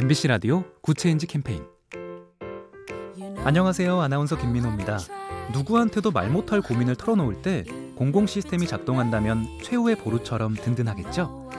MBC 0.00 0.28
라디오 0.28 0.62
Good 0.80 0.98
Change 0.98 1.26
캠페인 1.26 1.64
안녕하세요. 3.42 4.00
아나운서 4.00 4.38
김민호입니다. 4.38 4.96
누구한테도 5.52 6.12
말 6.12 6.30
못할 6.30 6.60
고민을 6.60 6.94
털어놓을 6.94 7.42
때 7.42 7.64
공공 7.96 8.28
시스템이 8.28 8.68
작동한다면 8.68 9.44
최후의 9.64 9.96
보루처럼 9.96 10.54
든든하겠죠? 10.54 11.50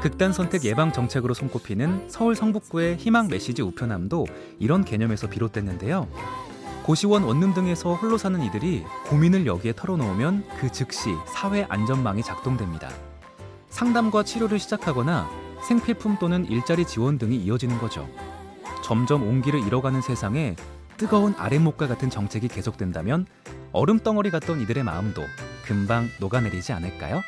극단 0.00 0.32
선택 0.32 0.64
예방 0.64 0.90
정책으로 0.90 1.34
손꼽히는 1.34 2.08
서울 2.08 2.34
성북구의 2.34 2.96
희망 2.96 3.28
메시지 3.28 3.60
우편함도 3.60 4.26
이런 4.58 4.86
개념에서 4.86 5.28
비롯됐는데요. 5.28 6.08
고시원 6.84 7.24
원룸 7.24 7.52
등에서 7.52 7.94
홀로 7.96 8.16
사는 8.16 8.42
이들이 8.42 8.84
고민을 9.08 9.44
여기에 9.44 9.74
털어놓으면 9.76 10.44
그 10.58 10.72
즉시 10.72 11.10
사회 11.26 11.66
안전망이 11.68 12.22
작동됩니다. 12.22 12.88
상담과 13.68 14.22
치료를 14.22 14.58
시작하거나 14.58 15.41
생필품 15.62 16.18
또는 16.18 16.44
일자리 16.46 16.84
지원 16.84 17.18
등이 17.18 17.36
이어지는 17.36 17.78
거죠. 17.78 18.08
점점 18.82 19.22
온기를 19.22 19.60
잃어가는 19.60 20.00
세상에 20.02 20.56
뜨거운 20.96 21.34
아랫목과 21.36 21.88
같은 21.88 22.10
정책이 22.10 22.48
계속된다면 22.48 23.26
얼음 23.72 23.98
덩어리 23.98 24.30
같던 24.30 24.60
이들의 24.60 24.82
마음도 24.84 25.22
금방 25.64 26.08
녹아내리지 26.20 26.72
않을까요? 26.72 27.22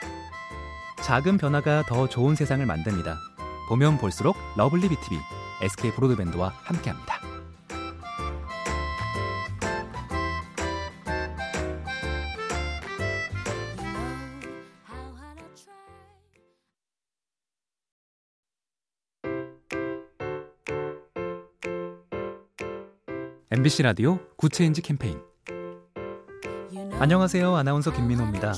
작은 1.03 1.39
변화가 1.39 1.85
더 1.87 2.09
좋은 2.09 2.35
세상을 2.35 2.65
만듭니다. 2.65 3.19
보면 3.69 3.99
볼수록 3.99 4.37
lovely 4.57 4.89
B 4.89 4.99
tv 4.99 5.19
SK 5.63 5.93
브로드밴드와 5.93 6.53
함께합니다. 6.63 7.14
MBC 23.57 23.85
라디오 23.85 24.19
Good 24.37 24.55
Change 24.55 24.83
캠페인 24.83 25.21
안녕하세요. 26.99 27.55
아나운서 27.55 27.93
김민호입니다. 27.93 28.53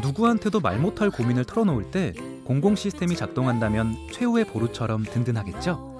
누구한테도 0.00 0.60
말 0.60 0.78
못할 0.78 1.10
고민을 1.10 1.44
털어놓을 1.44 1.90
때 1.90 2.14
공공 2.46 2.74
시스템이 2.74 3.14
작동한다면 3.14 3.94
최후의 4.10 4.46
보루처럼 4.46 5.02
든든하겠죠? 5.02 5.98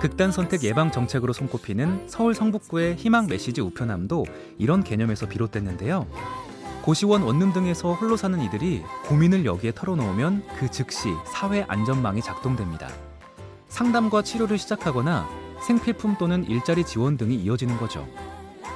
극단 0.00 0.32
선택 0.32 0.64
예방 0.64 0.90
정책으로 0.90 1.34
손꼽히는 1.34 2.08
서울 2.08 2.34
성북구의 2.34 2.96
희망 2.96 3.26
메시지 3.26 3.60
우편함도 3.60 4.24
이런 4.56 4.82
개념에서 4.82 5.28
비롯됐는데요. 5.28 6.06
고시원 6.80 7.20
원룸 7.24 7.52
등에서 7.52 7.92
홀로 7.92 8.16
사는 8.16 8.40
이들이 8.40 8.84
고민을 9.04 9.44
여기에 9.44 9.72
털어놓으면 9.74 10.44
그 10.58 10.70
즉시 10.70 11.10
사회 11.26 11.66
안전망이 11.68 12.22
작동됩니다. 12.22 12.88
상담과 13.68 14.22
치료를 14.22 14.56
시작하거나 14.56 15.41
생필품 15.66 16.16
또는 16.18 16.44
일자리 16.44 16.84
지원 16.84 17.16
등이 17.16 17.36
이어지는 17.36 17.76
거죠. 17.78 18.06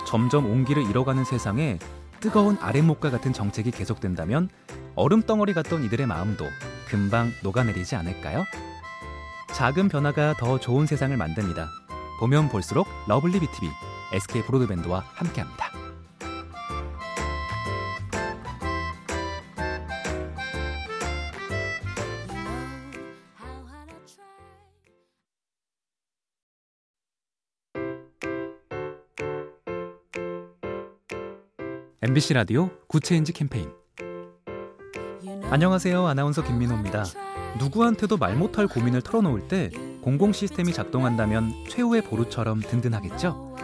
점점 0.06 0.47
온기를 0.47 0.89
잃어가는 0.89 1.25
세상에 1.25 1.78
뜨거운 2.20 2.56
아랫목과 2.61 3.11
같은 3.11 3.33
정책이 3.33 3.70
계속된다면 3.73 4.48
얼음 4.95 5.23
덩어리 5.23 5.53
같던 5.53 5.84
이들의 5.84 6.06
마음도 6.06 6.47
금방 6.89 7.33
녹아내리지 7.43 7.97
않을까요? 7.97 8.45
작은 9.53 9.89
변화가 9.89 10.34
더 10.39 10.59
좋은 10.59 10.87
세상을 10.87 11.17
만듭니다. 11.17 11.69
보면 12.20 12.48
볼수록 12.48 12.87
lovely 13.09 13.41
B 13.41 13.50
tv 13.50 13.69
SK 14.12 14.43
브로드밴드와 14.43 15.05
함께합니다. 15.15 15.66
MBC 32.06 32.34
라디오 32.34 32.71
Good 32.87 33.05
Change 33.05 33.32
캠페인 33.33 33.69
안녕하세요. 35.50 36.06
아나운서 36.06 36.41
김민호입니다. 36.41 37.05
누구한테도 37.59 38.17
말 38.17 38.37
못할 38.37 38.69
고민을 38.69 39.03
털어놓을 39.03 39.49
때 39.49 39.71
공공 40.03 40.33
시스템이 40.33 40.72
작동한다면 40.72 41.53
최후의 41.69 42.03
보루처럼 42.03 42.61
든든하겠죠? 42.61 43.56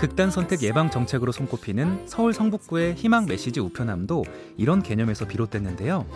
극단 0.00 0.30
선택 0.30 0.62
예방 0.62 0.88
정책으로 0.90 1.32
손꼽히는 1.32 2.06
서울 2.06 2.32
성북구의 2.32 2.94
희망 2.94 3.26
메시지 3.26 3.60
우편함도 3.60 4.24
이런 4.56 4.82
개념에서 4.82 5.26
비롯됐는데요. 5.28 6.06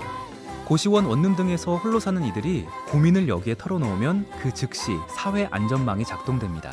고시원 0.64 1.04
원룸 1.04 1.36
등에서 1.36 1.76
홀로 1.76 2.00
사는 2.00 2.24
이들이 2.24 2.64
고민을 2.88 3.28
여기에 3.28 3.56
털어놓으면 3.58 4.26
그 4.40 4.54
즉시 4.54 4.92
사회 5.14 5.46
안전망이 5.50 6.06
작동됩니다. 6.06 6.72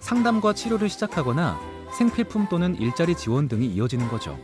상담과 0.00 0.54
치료를 0.54 0.88
시작하거나 0.88 1.73
생필품 1.94 2.48
또는 2.48 2.74
일자리 2.76 3.14
지원 3.14 3.48
등이 3.48 3.66
이어지는 3.66 4.08
거죠. 4.08 4.38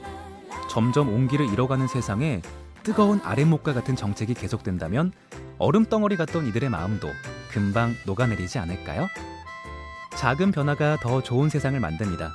점점 0.68 1.08
온기를 1.08 1.52
잃어가는 1.52 1.88
세상에 1.88 2.42
뜨거운 2.82 3.20
아랫목과 3.22 3.74
같은 3.74 3.96
정책이 3.96 4.34
계속된다면 4.34 5.12
얼음덩어리 5.58 6.16
같던 6.16 6.46
이들의 6.46 6.70
마음도 6.70 7.08
금방 7.50 7.94
녹아내리지 8.06 8.58
않을까요? 8.58 9.08
작은 10.16 10.52
변화가 10.52 10.98
더 11.00 11.22
좋은 11.22 11.48
세상을 11.48 11.78
만듭니다. 11.78 12.30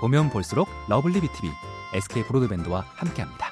보면 0.00 0.30
볼수록 0.30 0.68
lovely 0.88 1.20
B 1.20 1.30
tv 1.30 1.50
SK 1.94 2.24
브로드밴드와 2.24 2.84
함께합니다. 2.94 3.47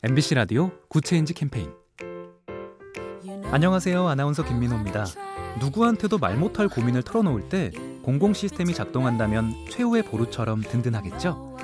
MBC 0.00 0.36
라디오 0.36 0.70
Good 0.86 1.05
Change 1.05 1.34
캠페인 1.34 1.72
안녕하세요. 3.50 4.06
아나운서 4.06 4.44
김민호입니다. 4.44 5.06
누구한테도 5.58 6.18
말 6.18 6.36
못할 6.36 6.68
고민을 6.68 7.02
털어놓을 7.02 7.48
때 7.48 7.72
공공 8.04 8.32
시스템이 8.32 8.74
작동한다면 8.74 9.52
최후의 9.70 10.04
보루처럼 10.04 10.60
든든하겠죠? 10.62 11.56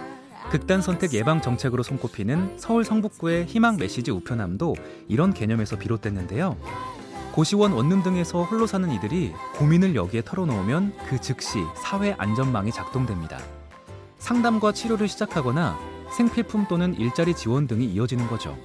극단 0.51 0.83
선택 0.83 1.15
예방 1.15 1.41
정책으로 1.43 1.85
손꼽히는 1.85 2.59
서울 2.59 2.85
성북구의 2.85 3.45
희망 3.45 3.77
메시지 3.77 4.11
우편함도 4.11 4.75
이런 5.07 5.33
개념에서 5.33 5.79
비롯됐는데요. 5.79 6.57
고시원 7.31 7.71
원룸 7.71 8.03
등에서 8.03 8.43
홀로 8.43 8.67
사는 8.67 8.91
이들이 8.91 9.33
고민을 9.59 9.95
여기에 9.95 10.23
털어놓으면 10.23 10.93
그 11.09 11.21
즉시 11.21 11.59
사회 11.77 12.17
안전망이 12.19 12.73
작동됩니다. 12.73 13.39
상담과 14.19 14.73
치료를 14.73 15.07
시작하거나 15.07 15.94
생필품 16.17 16.67
또는 16.69 16.95
일자리 16.95 17.35
지원 17.35 17.67
등이 17.67 17.85
이어지는 17.87 18.29
거죠. 18.29 18.57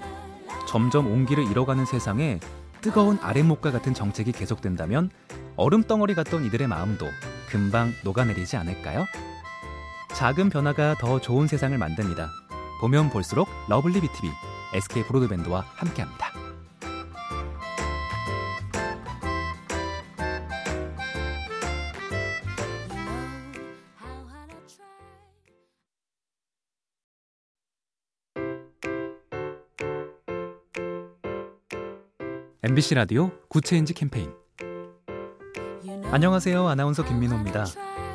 점점 0.67 1.07
온기를 1.07 1.49
잃어가는 1.49 1.85
세상에 1.85 2.39
뜨거운 2.81 3.17
아랫목과 3.21 3.71
같은 3.71 3.93
정책이 3.93 4.31
계속된다면 4.31 5.09
얼음덩어리 5.57 6.13
같던 6.13 6.45
이들의 6.45 6.67
마음도 6.67 7.07
금방 7.49 7.91
녹아내리지 8.03 8.55
않을까요? 8.55 9.05
작은 10.13 10.49
변화가 10.49 10.95
더 10.99 11.19
좋은 11.19 11.47
세상을 11.47 11.77
만듭니다. 11.77 12.29
보면 12.81 13.09
볼수록 13.09 13.49
lovely 13.67 13.99
B 13.99 14.09
tv 14.09 14.29
SK 14.73 15.03
브로드밴드와 15.03 15.65
함께합니다. 15.75 16.38
MBC 32.61 32.95
라디오 32.95 33.31
Good 33.47 33.66
Change 33.66 33.93
캠페인 33.93 34.33
안녕하세요. 36.11 36.67
아나운서 36.67 37.05
김민호입니다. 37.05 37.65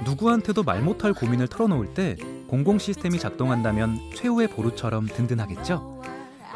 누구한테도 0.05 0.65
말 0.65 0.83
못할 0.83 1.15
고민을 1.15 1.49
털어놓을 1.49 1.95
때 1.95 2.17
공공 2.47 2.79
시스템이 2.79 3.19
작동한다면 3.19 3.99
최후의 4.15 4.49
보루처럼 4.49 5.07
든든하겠죠? 5.07 6.03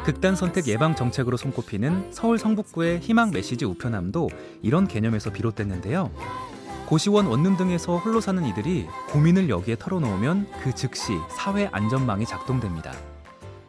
극단 0.05 0.35
선택 0.35 0.67
예방 0.67 0.95
정책으로 0.95 1.35
손꼽히는 1.35 2.11
서울 2.11 2.37
성북구의 2.37 2.99
희망 2.99 3.31
메시지 3.31 3.65
우편함도 3.65 4.29
이런 4.61 4.87
개념에서 4.87 5.31
비롯됐는데요. 5.31 6.11
고시원 6.85 7.25
원룸 7.25 7.57
등에서 7.57 7.97
홀로 7.97 8.21
사는 8.21 8.45
이들이 8.45 8.85
고민을 9.09 9.49
여기에 9.49 9.77
털어놓으면 9.79 10.47
그 10.61 10.75
즉시 10.75 11.13
사회 11.31 11.67
안전망이 11.71 12.27
작동됩니다. 12.27 12.93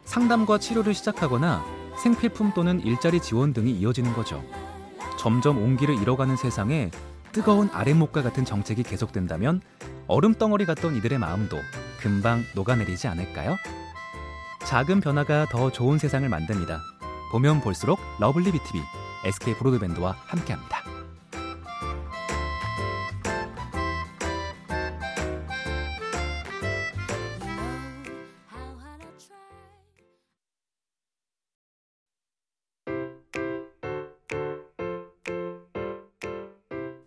상담과 0.05 0.59
치료를 0.59 0.93
시작하거나 0.93 1.80
생필품 2.01 2.53
또는 2.55 2.79
일자리 2.79 3.21
지원 3.21 3.53
등이 3.53 3.71
이어지는 3.73 4.13
거죠. 4.13 4.43
점점 5.19 5.59
온기를 5.59 5.95
잃어가는 6.01 6.35
세상에 6.35 6.89
뜨거운 7.31 7.69
아랫목과 7.71 8.23
같은 8.23 8.43
정책이 8.43 8.81
계속된다면 8.81 9.61
얼음 10.07 10.33
덩어리 10.33 10.65
같던 10.65 10.95
이들의 10.95 11.19
마음도 11.19 11.57
금방 11.99 12.43
녹아내리지 12.55 13.07
않을까요? 13.07 13.55
작은 14.65 14.99
변화가 14.99 15.45
더 15.51 15.71
좋은 15.71 15.99
세상을 15.99 16.27
만듭니다. 16.27 16.81
보면 17.31 17.61
볼수록 17.61 17.99
lovely 18.19 18.51
B 18.51 18.61
tv 18.61 18.81
SK 19.25 19.55
브로드밴드와 19.57 20.15
함께합니다. 20.25 20.70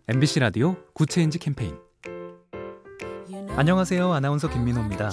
MBC 0.07 0.39
라디오 0.39 0.75
Good 0.93 1.11
Change 1.11 1.39
캠페인 1.39 1.75
안녕하세요. 3.55 4.13
아나운서 4.13 4.47
김민호입니다. 4.47 5.09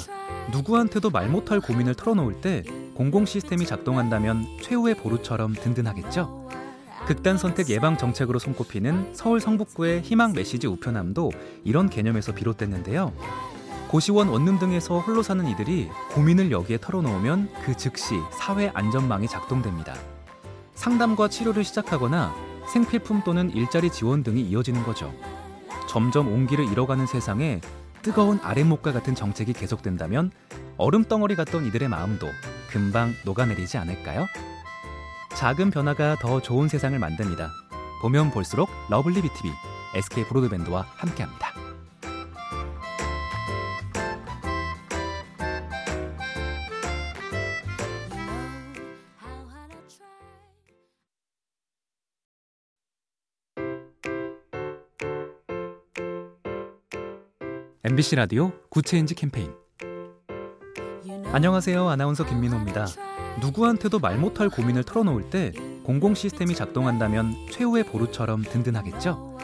누구한테도 0.53 1.09
말 1.09 1.31
못할 1.31 1.61
고민을 1.61 1.94
털어놓을 1.94 2.43
때 2.43 2.62
공공 2.94 3.25
시스템이 3.25 3.65
작동한다면 3.65 4.44
최후의 4.61 4.97
보루처럼 4.97 5.55
든든하겠죠? 5.55 6.47
극단 7.06 7.39
선택 7.39 7.71
예방 7.71 7.97
정책으로 7.97 8.39
손꼽히는 8.39 9.15
서울 9.15 9.41
성북구의 9.41 10.03
희망 10.03 10.35
메시지 10.35 10.67
우편함도 10.67 11.33
이런 11.65 11.89
개념에서 11.89 12.35
비롯됐는데요. 12.35 13.15
고시원 13.89 14.29
원룸 14.29 14.59
등에서 14.59 14.99
홀로 14.99 15.23
사는 15.23 15.49
이들이 15.49 15.89
고민을 16.11 16.50
여기에 16.50 16.77
털어놓으면 16.83 17.49
그 17.65 17.75
즉시 17.79 18.17
사회 18.31 18.71
안전망이 18.75 19.27
작동됩니다. 19.27 19.94
상담과 20.75 21.29
치료를 21.29 21.65
시작하거나 21.65 22.52
생필품 22.67 23.23
또는 23.25 23.50
일자리 23.50 23.91
지원 23.91 24.23
등이 24.23 24.41
이어지는 24.43 24.82
거죠. 24.82 25.12
점점 25.88 26.29
온기를 26.29 26.67
잃어가는 26.67 27.06
세상에 27.06 27.61
뜨거운 28.03 28.41
아랫목과 28.43 28.93
같은 28.93 29.14
정책이 29.14 29.53
계속된다면 29.53 30.32
얼음 30.76 31.05
덩어리 31.05 31.37
같던 31.37 31.67
이들의 31.67 31.88
마음도 31.88 32.26
금방 32.70 33.14
녹아내리지 33.25 33.79
않을까요? 33.79 34.26
작은 35.35 35.70
변화가 35.70 36.17
더 36.20 36.41
좋은 36.41 36.69
세상을 36.69 36.99
만듭니다. 36.99 37.50
보면 38.00 38.31
볼수록 38.31 38.69
lovely 38.91 39.23
B 39.23 39.32
tv 39.32 39.50
SK 39.94 40.25
브로드밴드와 40.25 40.87
함께합니다. 40.97 41.52
MBC 57.84 58.14
라디오 58.14 58.52
Good 58.69 58.88
Change 58.88 59.17
캠페인 59.17 59.52
안녕하세요. 61.32 61.88
아나운서 61.88 62.25
김민호입니다. 62.25 62.87
누구한테도 63.40 63.99
말 63.99 64.19
못할 64.19 64.49
고민을 64.49 64.84
털어놓을 64.84 65.31
때 65.31 65.50
공공 65.82 66.14
시스템이 66.14 66.55
작동한다면 66.55 67.34
최후의 67.50 67.82
보루처럼 67.87 68.44
든든하겠죠? 68.44 69.37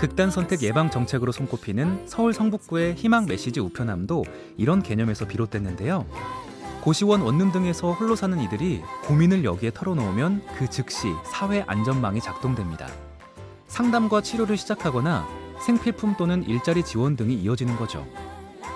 극단 0.00 0.32
선택 0.32 0.64
예방 0.64 0.90
정책으로 0.90 1.30
손꼽히는 1.30 2.08
서울 2.08 2.32
성북구의 2.32 2.94
희망 2.94 3.26
메시지 3.26 3.60
우편함도 3.60 4.24
이런 4.56 4.82
개념에서 4.82 5.28
비롯됐는데요. 5.28 6.06
고시원 6.80 7.20
원룸 7.20 7.52
등에서 7.52 7.92
홀로 7.92 8.16
사는 8.16 8.36
이들이 8.40 8.82
고민을 9.04 9.44
여기에 9.44 9.70
털어놓으면 9.74 10.42
그 10.58 10.68
즉시 10.68 11.06
사회 11.24 11.62
안전망이 11.68 12.20
작동됩니다. 12.20 12.88
상담과 13.68 14.22
치료를 14.22 14.56
시작하거나 14.56 15.45
생필품 15.60 16.16
또는 16.16 16.42
일자리 16.44 16.84
지원 16.84 17.16
등이 17.16 17.34
이어지는 17.34 17.76
거죠. 17.76 18.06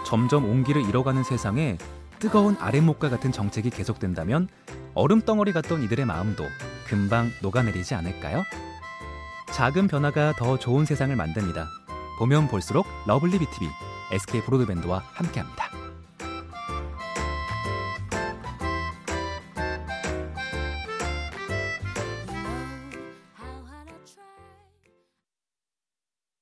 점점 0.05 0.45
온기를 0.45 0.83
잃어가는 0.83 1.23
세상에 1.23 1.79
뜨거운 2.19 2.57
아랫목과 2.59 3.09
같은 3.09 3.33
정책이 3.33 3.71
계속된다면 3.71 4.49
얼음덩어리 4.95 5.53
같던 5.53 5.83
이들의 5.83 6.05
마음도 6.05 6.45
금방 6.87 7.31
녹아내리지 7.43 7.95
않을까요? 7.95 8.45
작은 9.53 9.89
변화가 9.89 10.35
더 10.37 10.59
좋은 10.59 10.85
세상을 10.85 11.15
만듭니다. 11.15 11.69
보면 12.19 12.49
볼수록 12.49 12.87
lovely 13.07 13.39
B 13.39 13.49
tv 13.49 13.69
SK 14.13 14.43
브로드밴드와 14.43 15.03
함께합니다. 15.13 15.80